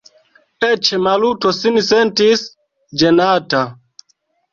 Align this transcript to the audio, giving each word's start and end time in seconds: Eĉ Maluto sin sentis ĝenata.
Eĉ 0.67 0.87
Maluto 1.07 1.51
sin 1.57 1.77
sentis 1.87 2.41
ĝenata. 3.03 3.61